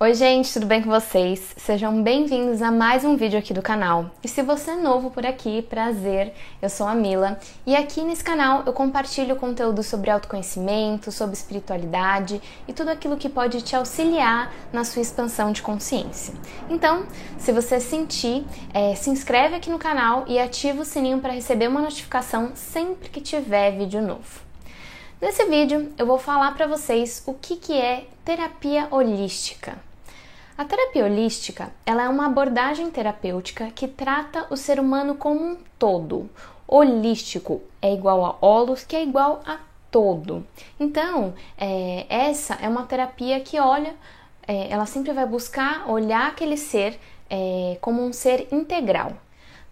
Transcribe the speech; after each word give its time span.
Oi 0.00 0.14
gente, 0.14 0.52
tudo 0.52 0.64
bem 0.64 0.80
com 0.80 0.90
vocês? 0.90 1.56
Sejam 1.56 2.04
bem-vindos 2.04 2.62
a 2.62 2.70
mais 2.70 3.04
um 3.04 3.16
vídeo 3.16 3.36
aqui 3.36 3.52
do 3.52 3.60
canal. 3.60 4.12
E 4.22 4.28
se 4.28 4.42
você 4.42 4.70
é 4.70 4.76
novo 4.76 5.10
por 5.10 5.26
aqui, 5.26 5.60
prazer, 5.60 6.32
eu 6.62 6.70
sou 6.70 6.86
a 6.86 6.94
Mila 6.94 7.36
e 7.66 7.74
aqui 7.74 8.02
nesse 8.02 8.22
canal 8.22 8.62
eu 8.64 8.72
compartilho 8.72 9.34
conteúdo 9.34 9.82
sobre 9.82 10.08
autoconhecimento, 10.08 11.10
sobre 11.10 11.34
espiritualidade 11.34 12.40
e 12.68 12.72
tudo 12.72 12.90
aquilo 12.90 13.16
que 13.16 13.28
pode 13.28 13.60
te 13.60 13.74
auxiliar 13.74 14.52
na 14.72 14.84
sua 14.84 15.02
expansão 15.02 15.50
de 15.50 15.62
consciência. 15.62 16.32
Então, 16.70 17.04
se 17.36 17.50
você 17.50 17.80
sentir, 17.80 18.44
é, 18.72 18.94
se 18.94 19.10
inscreve 19.10 19.56
aqui 19.56 19.68
no 19.68 19.80
canal 19.80 20.24
e 20.28 20.38
ativa 20.38 20.82
o 20.82 20.84
sininho 20.84 21.18
para 21.18 21.32
receber 21.32 21.66
uma 21.66 21.82
notificação 21.82 22.52
sempre 22.54 23.08
que 23.08 23.20
tiver 23.20 23.72
vídeo 23.72 24.00
novo. 24.00 24.46
Nesse 25.20 25.44
vídeo 25.46 25.92
eu 25.98 26.06
vou 26.06 26.20
falar 26.20 26.54
para 26.54 26.68
vocês 26.68 27.20
o 27.26 27.34
que, 27.34 27.56
que 27.56 27.72
é 27.72 28.06
terapia 28.24 28.86
holística. 28.92 29.87
A 30.58 30.64
terapia 30.64 31.04
holística 31.04 31.70
ela 31.86 32.02
é 32.02 32.08
uma 32.08 32.26
abordagem 32.26 32.90
terapêutica 32.90 33.70
que 33.70 33.86
trata 33.86 34.44
o 34.50 34.56
ser 34.56 34.80
humano 34.80 35.14
como 35.14 35.40
um 35.40 35.56
todo. 35.78 36.28
Holístico 36.66 37.62
é 37.80 37.94
igual 37.94 38.24
a 38.26 38.44
holos, 38.44 38.82
que 38.82 38.96
é 38.96 39.02
igual 39.04 39.40
a 39.46 39.60
todo. 39.88 40.44
Então, 40.80 41.32
é, 41.56 42.06
essa 42.08 42.54
é 42.54 42.68
uma 42.68 42.82
terapia 42.86 43.38
que 43.38 43.60
olha, 43.60 43.94
é, 44.48 44.68
ela 44.68 44.84
sempre 44.84 45.12
vai 45.12 45.24
buscar 45.24 45.88
olhar 45.88 46.26
aquele 46.26 46.56
ser 46.56 46.98
é, 47.30 47.78
como 47.80 48.02
um 48.02 48.12
ser 48.12 48.48
integral. 48.50 49.12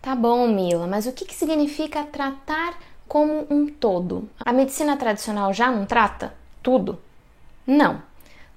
Tá 0.00 0.14
bom, 0.14 0.46
Mila, 0.46 0.86
mas 0.86 1.04
o 1.04 1.12
que, 1.12 1.24
que 1.24 1.34
significa 1.34 2.04
tratar 2.04 2.78
como 3.08 3.44
um 3.50 3.66
todo? 3.66 4.30
A 4.38 4.52
medicina 4.52 4.96
tradicional 4.96 5.52
já 5.52 5.68
não 5.68 5.84
trata 5.84 6.32
tudo? 6.62 7.00
Não. 7.66 8.00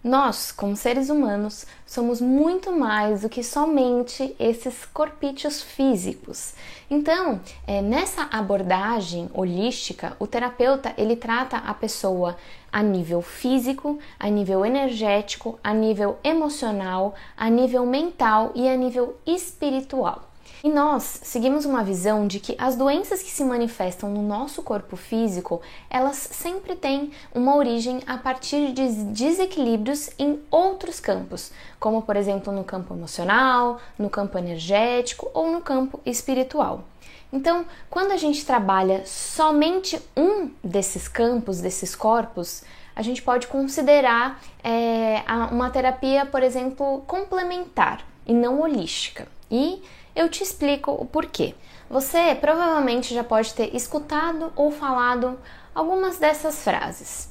Nós, 0.01 0.49
como 0.49 0.77
seres 0.77 1.09
humanos, 1.09 1.65
somos 1.85 2.21
muito 2.21 2.71
mais 2.71 3.23
do 3.23 3.27
que 3.27 3.43
somente 3.43 4.33
esses 4.39 4.85
corpítios 4.85 5.61
físicos. 5.61 6.53
Então, 6.89 7.41
é, 7.67 7.81
nessa 7.81 8.23
abordagem 8.31 9.29
holística, 9.33 10.15
o 10.17 10.25
terapeuta 10.25 10.93
ele 10.97 11.17
trata 11.17 11.57
a 11.57 11.73
pessoa 11.73 12.37
a 12.71 12.81
nível 12.81 13.21
físico, 13.21 13.99
a 14.17 14.29
nível 14.29 14.65
energético, 14.65 15.59
a 15.61 15.73
nível 15.73 16.17
emocional, 16.23 17.13
a 17.35 17.49
nível 17.49 17.85
mental 17.85 18.53
e 18.55 18.69
a 18.69 18.77
nível 18.77 19.17
espiritual. 19.25 20.28
E 20.63 20.69
nós 20.69 21.21
seguimos 21.23 21.65
uma 21.65 21.83
visão 21.83 22.27
de 22.27 22.39
que 22.39 22.55
as 22.57 22.75
doenças 22.75 23.23
que 23.23 23.31
se 23.31 23.43
manifestam 23.43 24.09
no 24.09 24.21
nosso 24.21 24.61
corpo 24.61 24.97
físico, 24.97 25.61
elas 25.89 26.17
sempre 26.17 26.75
têm 26.75 27.11
uma 27.33 27.55
origem 27.55 28.01
a 28.05 28.17
partir 28.17 28.73
de 28.73 28.89
desequilíbrios 29.05 30.09
em 30.19 30.39
outros 30.51 30.99
campos, 30.99 31.51
como 31.79 32.01
por 32.01 32.15
exemplo 32.15 32.51
no 32.51 32.63
campo 32.63 32.93
emocional, 32.93 33.79
no 33.97 34.09
campo 34.09 34.37
energético 34.37 35.31
ou 35.33 35.51
no 35.51 35.61
campo 35.61 35.99
espiritual. 36.05 36.83
Então, 37.31 37.65
quando 37.89 38.11
a 38.11 38.17
gente 38.17 38.45
trabalha 38.45 39.03
somente 39.05 40.01
um 40.17 40.49
desses 40.63 41.07
campos, 41.07 41.61
desses 41.61 41.95
corpos, 41.95 42.63
a 42.95 43.01
gente 43.01 43.21
pode 43.21 43.47
considerar 43.47 44.41
é, 44.63 45.23
uma 45.51 45.69
terapia, 45.69 46.25
por 46.25 46.43
exemplo, 46.43 47.01
complementar 47.07 48.05
e 48.25 48.33
não 48.33 48.59
holística. 48.59 49.27
E 49.49 49.81
eu 50.15 50.29
te 50.29 50.43
explico 50.43 50.91
o 50.91 51.05
porquê. 51.05 51.55
Você 51.89 52.35
provavelmente 52.35 53.13
já 53.13 53.23
pode 53.23 53.53
ter 53.53 53.75
escutado 53.75 54.51
ou 54.55 54.71
falado 54.71 55.39
algumas 55.73 56.17
dessas 56.17 56.63
frases. 56.63 57.29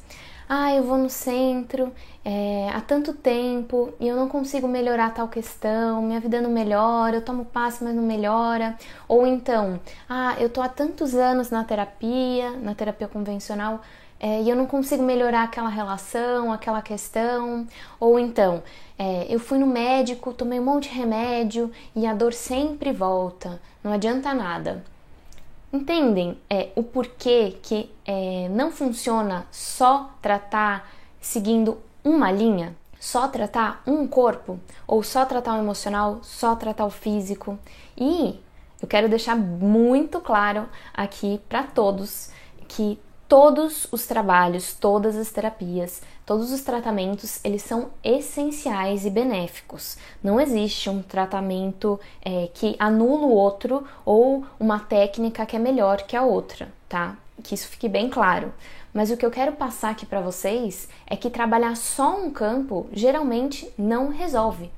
Ah, 0.49 0.75
eu 0.75 0.83
vou 0.83 0.97
no 0.97 1.11
centro 1.11 1.93
é, 2.25 2.71
há 2.75 2.81
tanto 2.81 3.13
tempo 3.13 3.93
e 4.01 4.09
eu 4.09 4.17
não 4.17 4.29
consigo 4.29 4.67
melhorar 4.67 5.13
tal 5.13 5.29
questão, 5.29 6.01
minha 6.01 6.19
vida 6.21 6.41
não 6.41 6.51
melhora, 6.51 7.17
eu 7.17 7.23
tomo 7.23 7.45
passe, 7.45 7.85
mas 7.85 7.95
não 7.95 8.03
melhora. 8.03 8.75
Ou 9.07 9.27
então, 9.27 9.79
ah, 10.09 10.35
eu 10.39 10.49
tô 10.49 10.63
há 10.63 10.69
tantos 10.69 11.15
anos 11.15 11.51
na 11.51 11.65
terapia, 11.65 12.51
na 12.53 12.75
terapia 12.75 13.07
convencional, 13.07 13.83
é, 14.21 14.43
e 14.43 14.51
eu 14.51 14.57
não 14.57 14.67
consigo 14.67 15.03
melhorar 15.03 15.45
aquela 15.45 15.69
relação, 15.69 16.53
aquela 16.53 16.83
questão. 16.83 17.67
Ou 18.01 18.19
então, 18.19 18.63
é, 18.99 19.27
eu 19.29 19.39
fui 19.39 19.59
no 19.59 19.67
médico, 19.67 20.33
tomei 20.33 20.59
um 20.59 20.65
monte 20.65 20.89
de 20.89 20.97
remédio 20.97 21.71
e 21.95 22.07
a 22.07 22.15
dor 22.15 22.33
sempre 22.33 22.93
volta, 22.93 23.61
não 23.83 23.93
adianta 23.93 24.35
nada. 24.35 24.85
Entendem 25.73 26.39
é, 26.49 26.71
o 26.75 26.83
porquê 26.83 27.59
que 27.63 27.91
é, 28.07 28.49
não 28.51 28.71
funciona 28.71 29.47
só 29.51 30.11
tratar 30.21 30.91
seguindo 31.21 31.79
uma 32.03 32.33
linha? 32.33 32.75
Só 32.99 33.29
tratar 33.29 33.83
um 33.87 34.07
corpo? 34.07 34.59
Ou 34.87 35.03
só 35.03 35.25
tratar 35.25 35.55
o 35.55 35.59
emocional, 35.59 36.19
só 36.23 36.57
tratar 36.57 36.87
o 36.87 36.91
físico? 36.91 37.59
E 37.97 38.41
eu 38.81 38.89
quero 38.89 39.09
deixar 39.09 39.37
muito 39.37 40.21
claro 40.21 40.67
aqui 40.95 41.41
para 41.49 41.63
todos 41.63 42.31
que 42.67 42.99
todos 43.29 43.87
os 43.93 44.07
trabalhos, 44.07 44.73
todas 44.73 45.15
as 45.15 45.31
terapias, 45.31 46.01
todos 46.25 46.51
os 46.51 46.63
tratamentos, 46.63 47.39
eles 47.45 47.63
são 47.63 47.91
essenciais 48.03 49.05
e 49.05 49.11
benéficos. 49.11 49.99
Não 50.23 50.41
existe 50.41 50.89
um 50.89 51.03
tratamento 51.03 52.01
é, 52.23 52.49
que 52.55 52.75
anula 52.79 53.27
o 53.27 53.33
outro 53.33 53.87
ou 54.05 54.47
uma 54.59 54.81
técnica 54.81 55.45
que 55.45 55.57
é 55.57 55.59
melhor 55.59 56.03
que 56.03 56.17
a 56.17 56.23
outra, 56.23 56.73
tá? 56.89 57.17
Que 57.43 57.55
isso 57.55 57.69
fique 57.69 57.89
bem 57.89 58.09
claro. 58.09 58.53
Mas 58.95 59.11
o 59.11 59.17
que 59.17 59.27
eu 59.27 59.31
quero 59.31 59.53
passar 59.53 59.91
aqui 59.91 60.07
para 60.07 60.23
vocês 60.23 60.89
é 61.07 61.15
que 61.15 61.29
trabalhar 61.29 61.77
só 61.77 62.17
um 62.17 62.31
campo 62.31 62.87
geralmente 62.93 63.71
não 63.77 64.09
resolve, 64.09 64.71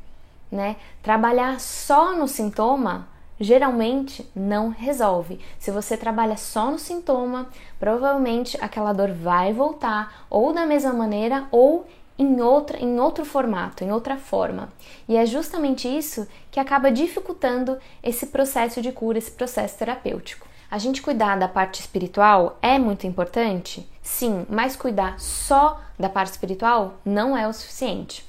né? 0.50 0.74
Trabalhar 1.02 1.60
só 1.60 2.16
no 2.16 2.26
sintoma 2.26 3.08
geralmente 3.40 4.28
não 4.36 4.68
resolve. 4.68 5.40
Se 5.58 5.70
você 5.70 5.96
trabalha 5.96 6.36
só 6.36 6.70
no 6.70 6.78
sintoma, 6.78 7.48
provavelmente 7.78 8.58
aquela 8.60 8.92
dor 8.92 9.12
vai 9.12 9.52
voltar 9.52 10.26
ou 10.28 10.52
da 10.52 10.66
mesma 10.66 10.92
maneira 10.92 11.48
ou 11.50 11.86
em, 12.18 12.42
outra, 12.42 12.78
em 12.78 13.00
outro 13.00 13.24
formato, 13.24 13.82
em 13.82 13.90
outra 13.90 14.18
forma. 14.18 14.68
E 15.08 15.16
é 15.16 15.24
justamente 15.24 15.88
isso 15.88 16.28
que 16.50 16.60
acaba 16.60 16.92
dificultando 16.92 17.78
esse 18.02 18.26
processo 18.26 18.82
de 18.82 18.92
cura, 18.92 19.16
esse 19.16 19.30
processo 19.30 19.78
terapêutico. 19.78 20.46
A 20.70 20.76
gente 20.78 21.02
cuidar 21.02 21.36
da 21.36 21.48
parte 21.48 21.80
espiritual 21.80 22.58
é 22.60 22.78
muito 22.78 23.06
importante? 23.06 23.88
Sim, 24.02 24.46
mas 24.48 24.76
cuidar 24.76 25.18
só 25.18 25.80
da 25.98 26.08
parte 26.08 26.32
espiritual 26.32 26.94
não 27.04 27.36
é 27.36 27.48
o 27.48 27.52
suficiente. 27.52 28.24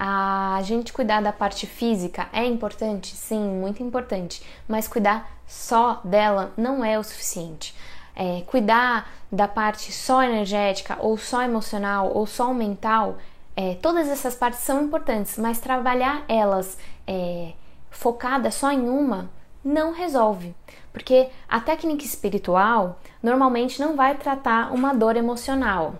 A 0.00 0.60
gente 0.62 0.92
cuidar 0.92 1.20
da 1.20 1.32
parte 1.32 1.66
física 1.66 2.28
é 2.32 2.44
importante? 2.44 3.16
Sim, 3.16 3.48
muito 3.48 3.82
importante, 3.82 4.40
mas 4.68 4.86
cuidar 4.86 5.28
só 5.44 6.00
dela 6.04 6.52
não 6.56 6.84
é 6.84 6.96
o 6.96 7.02
suficiente. 7.02 7.74
É, 8.14 8.42
cuidar 8.46 9.10
da 9.30 9.48
parte 9.48 9.90
só 9.90 10.22
energética, 10.22 10.96
ou 11.00 11.18
só 11.18 11.42
emocional, 11.42 12.12
ou 12.14 12.26
só 12.26 12.54
mental, 12.54 13.18
é, 13.56 13.74
todas 13.74 14.08
essas 14.08 14.36
partes 14.36 14.60
são 14.60 14.84
importantes, 14.84 15.36
mas 15.36 15.58
trabalhar 15.58 16.24
elas 16.28 16.78
é, 17.04 17.52
focada 17.90 18.52
só 18.52 18.70
em 18.70 18.88
uma 18.88 19.28
não 19.64 19.92
resolve, 19.92 20.54
porque 20.92 21.28
a 21.48 21.58
técnica 21.58 22.04
espiritual 22.04 23.00
normalmente 23.20 23.80
não 23.80 23.96
vai 23.96 24.14
tratar 24.14 24.72
uma 24.72 24.94
dor 24.94 25.16
emocional. 25.16 25.94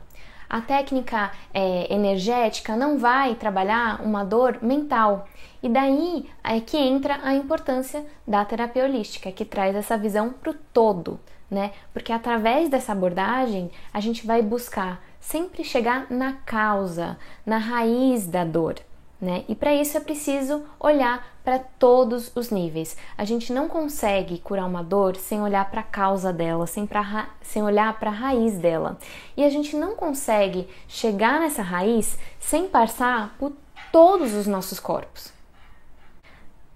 A 0.49 0.61
técnica 0.61 1.31
é, 1.53 1.93
energética 1.93 2.75
não 2.75 2.99
vai 2.99 3.35
trabalhar 3.35 4.01
uma 4.03 4.25
dor 4.25 4.59
mental. 4.63 5.29
E 5.63 5.69
daí 5.69 6.29
é 6.43 6.61
que 6.61 6.77
entra 6.77 7.21
a 7.23 7.35
importância 7.35 8.05
da 8.27 8.45
terapia 8.45 8.85
holística, 8.85 9.31
que 9.31 9.45
traz 9.45 9.77
essa 9.77 9.99
visão 9.99 10.31
para 10.31 10.51
o 10.51 10.55
todo, 10.73 11.21
né? 11.51 11.73
Porque 11.93 12.13
através 12.13 12.69
dessa 12.69 12.93
abordagem 12.93 13.71
a 13.93 14.01
gente 14.01 14.27
vai 14.27 14.41
buscar 14.41 15.03
sempre 15.21 15.65
chegar 15.65 16.11
na 16.11 16.35
causa, 16.47 17.19
na 17.45 17.59
raiz 17.59 18.27
da 18.27 18.45
dor 18.45 18.77
né? 19.21 19.45
E 19.49 19.55
para 19.55 19.75
isso 19.75 19.97
é 19.97 20.01
preciso 20.01 20.65
olhar 20.79 21.27
para 21.43 21.59
todos 21.59 22.31
os 22.35 22.51
níveis. 22.51 22.97
A 23.17 23.25
gente 23.25 23.53
não 23.53 23.69
consegue 23.69 24.39
curar 24.39 24.67
uma 24.67 24.83
dor 24.83 25.17
sem 25.17 25.41
olhar 25.41 25.69
para 25.71 25.81
a 25.81 25.85
causa 25.85 26.33
dela, 26.33 26.67
sem, 26.67 26.87
pra, 26.87 27.29
sem 27.43 27.63
olhar 27.63 27.99
para 27.99 28.11
a 28.11 28.15
raiz 28.15 28.59
dela. 28.59 28.99
E 29.37 29.45
a 29.45 29.51
gente 29.51 29.75
não 29.77 29.97
consegue 29.97 30.69
chegar 30.87 31.41
nessa 31.41 31.63
raiz 31.63 32.19
sem 32.39 32.69
passar 32.69 33.35
por 33.39 33.53
todos 33.91 34.35
os 34.35 34.47
nossos 34.47 34.79
corpos. 34.79 35.33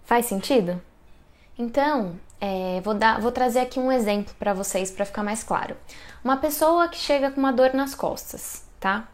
Faz 0.05 0.27
sentido? 0.27 0.81
Então, 1.57 2.17
é, 2.41 2.81
vou, 2.81 2.95
dar, 2.95 3.21
vou 3.21 3.31
trazer 3.31 3.61
aqui 3.61 3.79
um 3.79 3.93
exemplo 3.93 4.35
para 4.39 4.53
vocês 4.53 4.91
para 4.91 5.05
ficar 5.05 5.23
mais 5.23 5.45
claro. 5.45 5.77
Uma 6.25 6.37
pessoa 6.39 6.89
que 6.89 6.97
chega 6.97 7.31
com 7.31 7.39
uma 7.39 7.53
dor 7.53 7.73
nas 7.73 7.95
costas, 7.95 8.65
tá? 8.81 9.07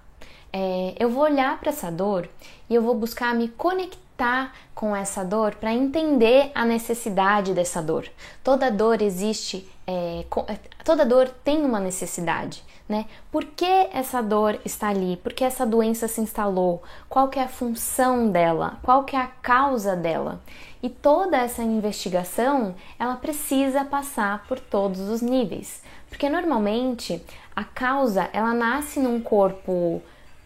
É, 0.53 0.95
eu 0.99 1.11
vou 1.11 1.25
olhar 1.25 1.59
para 1.61 1.71
essa 1.71 1.91
dor 1.91 2.29
e 2.69 2.75
eu 2.75 2.83
vou 2.83 2.95
buscar 2.95 3.35
me 3.35 3.49
conectar 3.49 4.53
com 4.75 4.95
essa 4.97 5.25
dor 5.25 5.55
para 5.57 5.73
entender 5.73 6.51
a 6.55 6.65
necessidade 6.65 7.53
dessa 7.53 7.83
dor. 7.83 8.09
Toda 8.43 8.71
dor 8.71 9.03
existe, 9.03 9.69
é, 9.87 10.25
toda 10.85 11.05
dor 11.05 11.29
tem 11.45 11.65
uma 11.65 11.79
necessidade. 11.79 12.63
né? 12.89 13.05
Por 13.31 13.45
que 13.45 13.89
essa 13.93 14.23
dor 14.23 14.59
está 14.65 14.89
ali? 14.89 15.17
Por 15.19 15.33
que 15.35 15.45
essa 15.45 15.67
doença 15.67 16.09
se 16.09 16.21
instalou? 16.21 16.83
Qual 17.09 17.29
que 17.29 17.39
é 17.39 17.43
a 17.43 17.49
função 17.49 18.31
dela? 18.31 18.79
Qual 18.83 19.05
que 19.05 19.15
é 19.15 19.21
a 19.21 19.27
causa 19.27 19.95
dela? 19.95 20.41
E 20.83 20.89
toda 20.89 21.37
essa 21.37 21.63
investigação, 21.63 22.75
ela 22.99 23.17
precisa 23.17 23.85
passar 23.85 24.47
por 24.47 24.59
todos 24.59 25.01
os 25.01 25.21
níveis, 25.21 25.83
porque 26.09 26.31
normalmente 26.31 27.23
a 27.55 27.65
causa, 27.65 28.31
ela 28.33 28.55
nasce 28.55 29.01
num 29.01 29.21
corpo, 29.21 30.01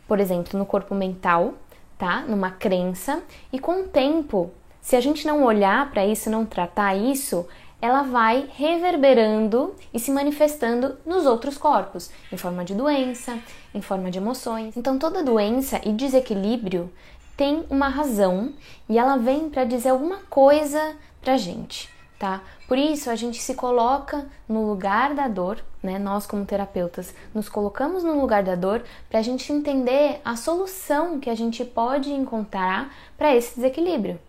por 0.07 0.21
exemplo, 0.21 0.59
no 0.59 0.67
corpo 0.67 0.95
mental, 0.95 1.55
tá? 1.99 2.23
Numa 2.23 2.51
crença, 2.51 3.23
e 3.53 3.59
com 3.59 3.83
o 3.83 3.89
tempo, 3.89 4.51
se 4.81 4.97
a 4.97 5.01
gente 5.01 5.27
não 5.27 5.45
olhar 5.45 5.91
para 5.91 6.07
isso, 6.07 6.29
não 6.29 6.45
tratar 6.45 6.95
isso, 6.95 7.47
ela 7.81 8.03
vai 8.03 8.49
reverberando 8.55 9.75
e 9.93 9.99
se 9.99 10.13
manifestando 10.13 10.97
nos 11.05 11.27
outros 11.27 11.59
corpos, 11.59 12.11
em 12.33 12.37
forma 12.37 12.65
de 12.65 12.75
doença, 12.75 13.37
em 13.75 13.83
forma 13.83 14.11
de 14.11 14.19
emoções. 14.19 14.77
Então, 14.77 14.99
toda 14.99 15.25
doença 15.25 15.81
e 15.85 15.93
desequilíbrio 15.93 16.93
tem 17.37 17.65
uma 17.69 17.89
razão 17.89 18.53
e 18.89 18.99
ela 18.99 19.17
vem 19.17 19.51
para 19.51 19.65
dizer 19.65 19.89
alguma 19.89 20.19
coisa 20.31 20.95
pra 21.21 21.37
gente, 21.37 21.89
tá? 22.23 22.41
Por 22.69 22.79
isso 22.79 23.11
a 23.11 23.17
gente 23.17 23.43
se 23.43 23.53
coloca 23.53 24.25
no 24.49 24.65
lugar 24.65 25.13
da 25.13 25.27
dor, 25.27 25.59
né? 25.83 25.99
Nós 25.99 26.25
como 26.25 26.45
terapeutas 26.45 27.13
nos 27.35 27.49
colocamos 27.49 28.05
no 28.05 28.21
lugar 28.21 28.45
da 28.45 28.55
dor 28.55 28.85
para 29.11 29.19
a 29.19 29.23
gente 29.23 29.53
entender 29.53 30.21
a 30.25 30.37
solução 30.37 31.19
que 31.19 31.29
a 31.29 31.35
gente 31.35 31.65
pode 31.65 32.13
encontrar 32.13 32.95
para 33.19 33.35
esse 33.35 33.57
desequilíbrio 33.57 34.21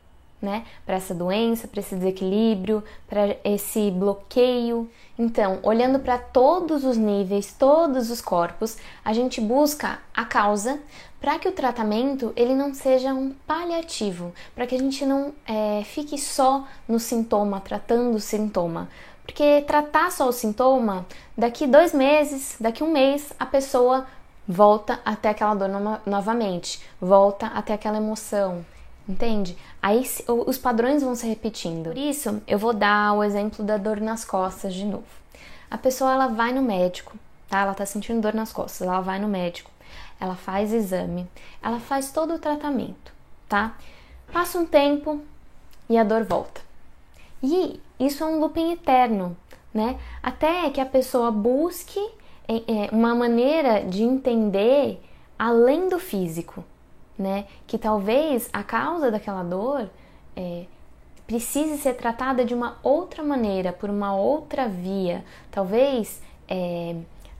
né? 0.43 0.65
Para 0.85 0.95
essa 0.95 1.15
doença, 1.15 1.67
para 1.67 1.79
esse 1.79 1.95
desequilíbrio, 1.95 2.83
para 3.07 3.37
esse 3.45 3.89
bloqueio. 3.89 4.89
Então, 5.17 5.59
olhando 5.63 5.99
para 5.99 6.17
todos 6.17 6.83
os 6.83 6.97
níveis, 6.97 7.55
todos 7.57 8.11
os 8.11 8.19
corpos, 8.19 8.77
a 9.05 9.13
gente 9.13 9.39
busca 9.39 9.99
a 10.13 10.25
causa 10.25 10.79
para 11.21 11.39
que 11.39 11.47
o 11.47 11.53
tratamento 11.53 12.33
ele 12.35 12.53
não 12.53 12.73
seja 12.73 13.13
um 13.13 13.33
paliativo, 13.47 14.33
para 14.53 14.67
que 14.67 14.75
a 14.75 14.79
gente 14.79 15.05
não 15.05 15.33
é, 15.47 15.81
fique 15.85 16.17
só 16.17 16.67
no 16.85 16.99
sintoma, 16.99 17.61
tratando 17.61 18.17
o 18.17 18.19
sintoma. 18.19 18.89
Porque 19.25 19.63
tratar 19.65 20.11
só 20.11 20.27
o 20.27 20.33
sintoma, 20.33 21.05
daqui 21.37 21.65
dois 21.65 21.93
meses, 21.93 22.57
daqui 22.59 22.83
um 22.83 22.91
mês, 22.91 23.31
a 23.39 23.45
pessoa 23.45 24.05
volta 24.45 24.99
até 25.05 25.29
aquela 25.29 25.55
dor 25.55 25.69
no 25.69 26.01
novamente, 26.05 26.81
volta 26.99 27.47
até 27.47 27.73
aquela 27.73 27.95
emoção, 27.95 28.65
entende? 29.07 29.57
Aí 29.81 30.03
os 30.27 30.57
padrões 30.57 31.03
vão 31.03 31.15
se 31.15 31.27
repetindo. 31.27 31.89
Por 31.89 31.97
isso, 31.97 32.41
eu 32.47 32.57
vou 32.57 32.73
dar 32.73 33.13
o 33.13 33.23
exemplo 33.23 33.63
da 33.63 33.77
dor 33.77 33.99
nas 33.99 34.23
costas 34.23 34.73
de 34.73 34.85
novo. 34.85 35.03
A 35.69 35.77
pessoa 35.77 36.13
ela 36.13 36.27
vai 36.27 36.53
no 36.53 36.61
médico, 36.61 37.17
tá? 37.49 37.61
Ela 37.61 37.73
tá 37.73 37.85
sentindo 37.85 38.21
dor 38.21 38.33
nas 38.33 38.53
costas, 38.53 38.87
ela 38.87 39.01
vai 39.01 39.19
no 39.19 39.27
médico, 39.27 39.71
ela 40.19 40.35
faz 40.35 40.71
exame, 40.71 41.27
ela 41.61 41.79
faz 41.79 42.11
todo 42.11 42.35
o 42.35 42.39
tratamento, 42.39 43.11
tá? 43.49 43.75
Passa 44.31 44.59
um 44.59 44.65
tempo 44.65 45.21
e 45.89 45.97
a 45.97 46.03
dor 46.03 46.23
volta. 46.23 46.61
E 47.41 47.79
isso 47.99 48.23
é 48.23 48.27
um 48.27 48.39
looping 48.39 48.71
eterno, 48.71 49.35
né? 49.73 49.99
Até 50.21 50.69
que 50.69 50.79
a 50.79 50.85
pessoa 50.85 51.31
busque 51.31 51.99
é, 52.47 52.55
é, 52.55 52.89
uma 52.91 53.13
maneira 53.15 53.83
de 53.83 54.03
entender 54.03 55.01
além 55.37 55.89
do 55.89 55.99
físico, 55.99 56.63
né? 57.17 57.45
Que 57.67 57.77
talvez 57.77 58.49
a 58.51 58.63
causa 58.63 59.11
daquela 59.11 59.43
dor 59.43 59.89
é, 60.35 60.65
precise 61.27 61.77
ser 61.77 61.93
tratada 61.93 62.43
de 62.43 62.53
uma 62.53 62.77
outra 62.83 63.23
maneira, 63.23 63.71
por 63.71 63.89
uma 63.89 64.15
outra 64.15 64.67
via. 64.67 65.23
Talvez 65.51 66.21
é, 66.47 66.95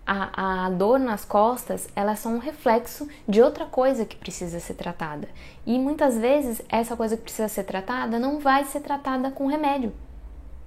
a, 0.06 0.66
a 0.66 0.70
dor 0.70 1.00
nas 1.00 1.24
costas 1.25 1.88
ela 1.96 2.12
é 2.12 2.16
só 2.16 2.30
um 2.30 2.40
reflexo 2.40 3.08
de 3.28 3.42
outra 3.42 3.66
coisa 3.66 4.06
que 4.06 4.16
precisa 4.16 4.60
ser 4.60 4.74
tratada. 4.75 5.28
E 5.66 5.78
muitas 5.80 6.18
vezes 6.18 6.62
essa 6.69 6.96
coisa 6.96 7.16
que 7.16 7.24
precisa 7.24 7.48
ser 7.48 7.64
tratada 7.64 8.19
não 8.19 8.40
vai 8.40 8.66
ser 8.66 8.81
tratada 8.81 9.31
com 9.31 9.48
remédio. 9.48 9.94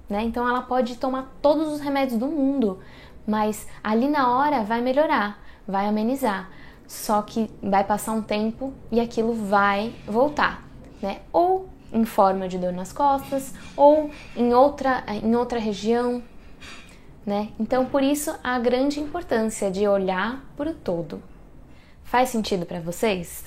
Né? 0.09 0.23
Então 0.23 0.47
ela 0.47 0.61
pode 0.61 0.95
tomar 0.97 1.31
todos 1.41 1.67
os 1.67 1.81
remédios 1.81 2.17
do 2.17 2.27
mundo, 2.27 2.79
mas 3.25 3.67
ali 3.83 4.07
na 4.07 4.37
hora 4.37 4.63
vai 4.63 4.81
melhorar, 4.81 5.39
vai 5.67 5.85
amenizar 5.85 6.49
só 6.87 7.21
que 7.21 7.49
vai 7.61 7.83
passar 7.83 8.13
um 8.13 8.21
tempo 8.21 8.73
e 8.91 8.99
aquilo 8.99 9.33
vai 9.33 9.93
voltar, 10.07 10.63
né? 11.01 11.19
Ou 11.33 11.67
em 11.91 12.05
forma 12.05 12.47
de 12.47 12.57
dor 12.57 12.73
nas 12.73 12.91
costas, 12.91 13.53
ou 13.75 14.09
em 14.35 14.53
outra, 14.53 15.03
em 15.23 15.35
outra 15.35 15.59
região, 15.59 16.23
né? 17.25 17.49
Então, 17.59 17.85
por 17.85 18.01
isso, 18.01 18.33
a 18.43 18.57
grande 18.57 18.99
importância 18.99 19.69
de 19.69 19.87
olhar 19.87 20.41
para 20.55 20.69
o 20.69 20.73
todo. 20.73 21.21
Faz 22.03 22.29
sentido 22.29 22.65
para 22.65 22.79
vocês? 22.79 23.43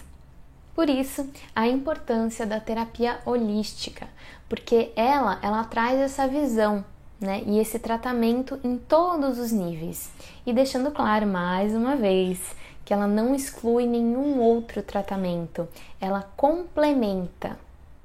Por 0.74 0.88
isso, 0.88 1.28
a 1.54 1.66
importância 1.66 2.46
da 2.46 2.60
terapia 2.60 3.20
holística, 3.24 4.06
porque 4.48 4.92
ela, 4.94 5.38
ela 5.42 5.64
traz 5.64 5.98
essa 5.98 6.28
visão, 6.28 6.84
né? 7.18 7.42
E 7.46 7.58
esse 7.58 7.78
tratamento 7.78 8.58
em 8.62 8.76
todos 8.76 9.38
os 9.38 9.50
níveis. 9.50 10.10
E 10.46 10.52
deixando 10.52 10.90
claro 10.90 11.26
mais 11.26 11.74
uma 11.74 11.96
vez 11.96 12.54
que 12.90 12.94
ela 12.94 13.06
não 13.06 13.36
exclui 13.36 13.86
nenhum 13.86 14.40
outro 14.40 14.82
tratamento, 14.82 15.68
ela 16.00 16.28
complementa. 16.36 17.56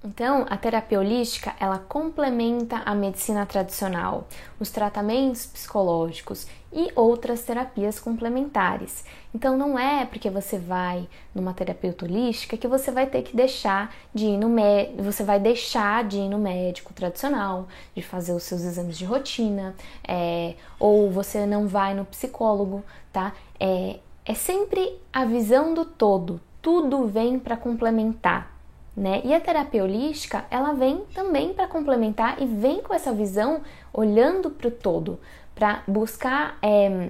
Então, 0.04 0.46
a 0.48 0.56
terapia 0.58 1.00
holística, 1.00 1.56
ela 1.60 1.80
complementa 1.80 2.84
a 2.86 2.94
medicina 2.94 3.48
tradicional, 3.48 4.28
os 4.60 4.70
tratamentos 4.70 5.48
psicológicos 5.48 6.46
e 6.72 6.92
outras 6.96 7.42
terapias 7.42 8.00
complementares. 8.00 9.04
Então, 9.34 9.58
não 9.58 9.80
é 9.80 10.06
porque 10.06 10.30
você 10.30 10.60
vai 10.60 11.10
numa 11.34 11.52
terapeuta 11.52 12.06
holística 12.06 12.56
que 12.56 12.68
você 12.68 12.92
vai 12.92 13.08
ter 13.08 13.24
que 13.24 13.36
deixar 13.36 13.92
de 14.14 14.26
ir 14.26 14.38
no 14.38 14.50
médico, 14.50 15.02
você 15.02 15.24
vai 15.24 15.40
deixar 15.40 16.04
de 16.04 16.18
ir 16.18 16.30
no 16.30 16.38
médico 16.38 16.94
tradicional, 16.94 17.68
de 17.96 18.04
fazer 18.04 18.34
os 18.34 18.44
seus 18.44 18.62
exames 18.62 19.00
de 19.00 19.06
rotina, 19.06 19.74
é, 20.08 20.54
ou 20.80 21.10
você 21.10 21.48
não 21.48 21.68
vai 21.68 21.96
no 21.96 22.06
psicólogo, 22.06 22.84
tá? 23.12 23.34
É, 23.60 23.98
é 24.26 24.34
sempre 24.34 25.00
a 25.14 25.24
visão 25.24 25.74
do 25.74 25.86
todo, 25.86 26.42
tudo 26.62 27.06
vem 27.06 27.38
para 27.38 27.56
complementar. 27.56 28.54
Né? 28.98 29.22
E 29.26 29.34
a 29.34 29.42
terapia 29.42 29.84
holística, 29.84 30.46
ela 30.50 30.74
vem 30.74 31.04
também 31.14 31.54
para 31.54 31.68
complementar 31.68 32.42
e 32.42 32.46
vem 32.46 32.82
com 32.82 32.94
essa 32.94 33.12
visão 33.12 33.62
olhando 33.94 34.50
para 34.50 34.70
o 34.70 34.72
todo, 34.72 35.20
para 35.54 35.84
buscar 35.86 36.58
é, 36.62 37.10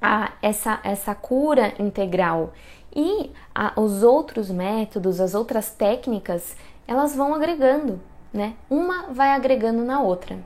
a, 0.00 0.32
essa, 0.42 0.78
essa 0.84 1.14
cura 1.14 1.72
integral. 1.78 2.52
E 2.94 3.30
a, 3.54 3.72
os 3.80 4.02
outros 4.02 4.50
métodos, 4.50 5.20
as 5.20 5.34
outras 5.34 5.70
técnicas, 5.70 6.56
elas 6.86 7.16
vão 7.16 7.34
agregando, 7.34 8.00
né? 8.32 8.54
Uma 8.70 9.12
vai 9.12 9.30
agregando 9.30 9.82
na 9.82 10.00
outra. 10.00 10.38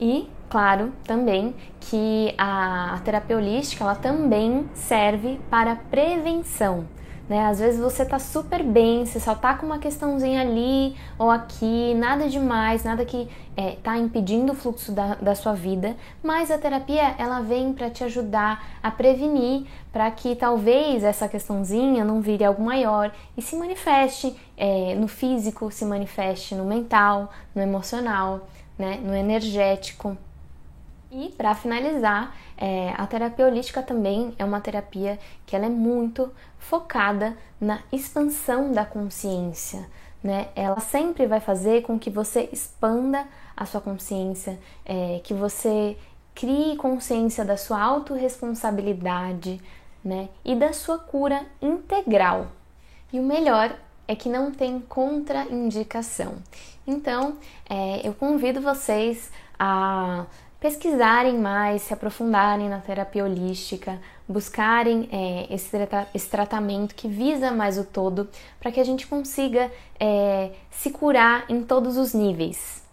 E, 0.00 0.28
claro, 0.48 0.92
também 1.04 1.54
que 1.80 2.34
a 2.36 3.00
terapia 3.04 3.36
holística 3.36 3.84
ela 3.84 3.94
também 3.94 4.68
serve 4.74 5.40
para 5.50 5.76
prevenção. 5.76 6.86
Né? 7.28 7.44
Às 7.46 7.58
vezes 7.58 7.78
você 7.78 8.06
tá 8.06 8.18
super 8.18 8.62
bem, 8.62 9.04
você 9.04 9.20
só 9.20 9.34
tá 9.34 9.54
com 9.54 9.66
uma 9.66 9.78
questãozinha 9.78 10.40
ali 10.40 10.96
ou 11.18 11.30
aqui, 11.30 11.94
nada 11.94 12.26
demais, 12.26 12.84
nada 12.84 13.04
que 13.04 13.28
é, 13.54 13.72
tá 13.82 13.98
impedindo 13.98 14.52
o 14.52 14.54
fluxo 14.54 14.92
da, 14.92 15.14
da 15.16 15.34
sua 15.34 15.52
vida, 15.52 15.94
mas 16.22 16.50
a 16.50 16.56
terapia 16.56 17.14
ela 17.18 17.40
vem 17.40 17.74
para 17.74 17.90
te 17.90 18.02
ajudar 18.02 18.66
a 18.82 18.90
prevenir, 18.90 19.66
para 19.92 20.10
que 20.10 20.34
talvez 20.36 21.04
essa 21.04 21.28
questãozinha 21.28 22.02
não 22.02 22.22
vire 22.22 22.44
algo 22.44 22.62
maior 22.62 23.12
e 23.36 23.42
se 23.42 23.54
manifeste 23.56 24.34
é, 24.56 24.94
no 24.94 25.06
físico, 25.06 25.70
se 25.70 25.84
manifeste 25.84 26.54
no 26.54 26.64
mental, 26.64 27.30
no 27.54 27.60
emocional 27.60 28.46
né, 28.78 29.00
no 29.02 29.14
energético. 29.14 30.16
E 31.10 31.30
para 31.30 31.54
finalizar, 31.54 32.36
é, 32.56 32.92
a 32.96 33.06
terapia 33.06 33.46
holística 33.46 33.82
também 33.82 34.34
é 34.38 34.44
uma 34.44 34.60
terapia 34.60 35.18
que 35.46 35.56
ela 35.56 35.64
é 35.64 35.70
muito 35.70 36.30
focada 36.58 37.36
na 37.58 37.80
expansão 37.90 38.72
da 38.72 38.84
consciência. 38.84 39.88
Né? 40.22 40.48
Ela 40.54 40.80
sempre 40.80 41.26
vai 41.26 41.40
fazer 41.40 41.82
com 41.82 41.98
que 41.98 42.10
você 42.10 42.48
expanda 42.52 43.26
a 43.56 43.64
sua 43.64 43.80
consciência, 43.80 44.58
é, 44.84 45.20
que 45.24 45.32
você 45.32 45.96
crie 46.34 46.76
consciência 46.76 47.44
da 47.44 47.56
sua 47.56 47.80
autorresponsabilidade 47.82 49.60
né? 50.04 50.28
e 50.44 50.54
da 50.54 50.72
sua 50.72 50.98
cura 50.98 51.46
integral. 51.62 52.48
E 53.12 53.18
o 53.18 53.22
melhor 53.22 53.74
é 54.06 54.14
que 54.14 54.28
não 54.28 54.50
tem 54.50 54.80
contraindicação. 54.80 56.36
Então, 56.86 57.38
é, 57.68 58.06
eu 58.06 58.12
convido 58.14 58.60
vocês 58.60 59.30
a 59.58 60.26
pesquisarem 60.60 61.38
mais, 61.38 61.82
se 61.82 61.94
aprofundarem 61.94 62.68
na 62.68 62.78
terapia 62.78 63.24
holística, 63.24 63.98
buscarem 64.28 65.08
é, 65.12 65.54
esse, 65.54 65.76
esse, 66.14 66.28
tratamento 66.28 66.94
que 66.94 67.08
visa 67.08 67.52
mais 67.52 67.78
o 67.78 67.84
todo, 67.84 68.28
para 68.58 68.72
que 68.72 68.80
a 68.80 68.84
gente 68.84 69.06
consiga 69.06 69.70
é, 69.98 70.50
se 70.70 70.90
curar 70.90 71.44
em 71.48 71.62
todos 71.62 71.96
os 71.96 72.12
níveis. 72.12 72.87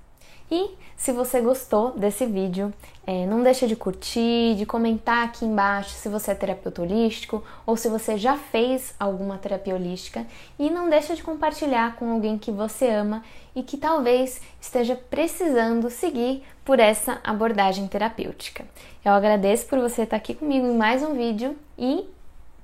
E 0.55 0.69
se 0.95 1.11
você 1.11 1.41
gostou 1.41 1.91
desse 1.91 2.25
vídeo, 2.25 2.73
é, 3.05 3.25
não 3.25 3.43
deixa 3.43 3.67
de 3.67 3.75
curtir, 3.75 4.55
de 4.55 4.65
comentar 4.65 5.25
aqui 5.25 5.43
embaixo 5.43 5.89
se 5.89 6.07
você 6.07 6.31
é 6.31 6.35
terapeuta 6.35 6.81
holístico 6.81 7.43
ou 7.65 7.75
se 7.75 7.89
você 7.89 8.17
já 8.17 8.37
fez 8.37 8.95
alguma 8.97 9.37
terapia 9.37 9.75
holística 9.75 10.25
e 10.57 10.69
não 10.69 10.89
deixa 10.89 11.13
de 11.13 11.21
compartilhar 11.21 11.97
com 11.97 12.09
alguém 12.09 12.37
que 12.37 12.51
você 12.51 12.87
ama 12.87 13.21
e 13.53 13.63
que 13.63 13.75
talvez 13.75 14.41
esteja 14.61 14.95
precisando 14.95 15.89
seguir 15.89 16.41
por 16.63 16.79
essa 16.79 17.19
abordagem 17.21 17.85
terapêutica. 17.89 18.65
Eu 19.03 19.11
agradeço 19.11 19.67
por 19.67 19.79
você 19.79 20.03
estar 20.03 20.15
aqui 20.15 20.33
comigo 20.33 20.65
em 20.65 20.77
mais 20.77 21.03
um 21.03 21.15
vídeo 21.15 21.53
e 21.77 22.07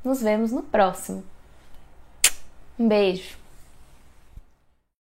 nos 0.02 0.22
vemos 0.22 0.54
no 0.54 0.64
próximo. 0.64 1.26
Um 2.80 2.88
beijo! 2.88 3.41